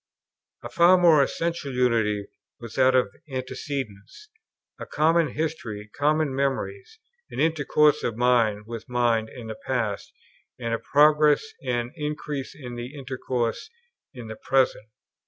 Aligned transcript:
A 0.63 0.69
far 0.69 0.97
more 0.97 1.21
essential 1.21 1.71
unity 1.71 2.25
was 2.59 2.73
that 2.73 2.95
of 2.95 3.13
antecedents, 3.29 4.29
a 4.79 4.87
common 4.87 5.27
history, 5.27 5.91
common 5.93 6.33
memories, 6.33 6.97
an 7.29 7.39
intercourse 7.39 8.01
of 8.01 8.17
mind 8.17 8.65
with 8.65 8.89
mind 8.89 9.29
in 9.29 9.45
the 9.45 9.57
past, 9.67 10.11
and 10.59 10.73
a 10.73 10.79
progress 10.79 11.43
and 11.63 11.91
increase 11.93 12.55
in 12.55 12.77
that 12.77 12.81
intercourse 12.97 13.69
in 14.11 14.25
the 14.27 14.35
present. 14.37 14.89